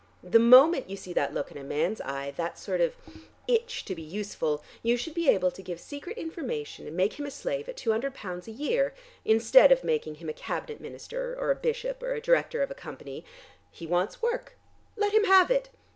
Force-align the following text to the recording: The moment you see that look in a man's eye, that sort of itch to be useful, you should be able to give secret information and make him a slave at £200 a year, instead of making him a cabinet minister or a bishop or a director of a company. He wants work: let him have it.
The 0.23 0.39
moment 0.39 0.89
you 0.89 0.97
see 0.97 1.13
that 1.13 1.31
look 1.31 1.51
in 1.51 1.59
a 1.59 1.63
man's 1.63 2.01
eye, 2.01 2.31
that 2.35 2.57
sort 2.57 2.81
of 2.81 2.95
itch 3.47 3.85
to 3.85 3.93
be 3.93 4.01
useful, 4.01 4.63
you 4.81 4.97
should 4.97 5.13
be 5.13 5.29
able 5.29 5.51
to 5.51 5.61
give 5.61 5.79
secret 5.79 6.17
information 6.17 6.87
and 6.87 6.97
make 6.97 7.19
him 7.19 7.27
a 7.27 7.29
slave 7.29 7.69
at 7.69 7.77
£200 7.77 8.47
a 8.47 8.51
year, 8.51 8.95
instead 9.25 9.71
of 9.71 9.83
making 9.83 10.15
him 10.15 10.27
a 10.29 10.33
cabinet 10.33 10.81
minister 10.81 11.37
or 11.39 11.51
a 11.51 11.55
bishop 11.55 12.01
or 12.01 12.13
a 12.15 12.19
director 12.19 12.63
of 12.63 12.71
a 12.71 12.73
company. 12.73 13.23
He 13.69 13.85
wants 13.85 14.23
work: 14.23 14.57
let 14.97 15.13
him 15.13 15.25
have 15.25 15.51
it. 15.51 15.69